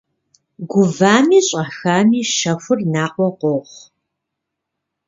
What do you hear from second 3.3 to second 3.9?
къохъу.